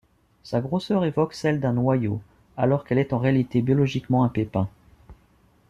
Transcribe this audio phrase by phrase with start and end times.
[0.41, 2.23] Sa grosseur évoque celle d'un noyau,
[2.57, 4.67] alors qu'elle est en réalité biologiquement un pépin.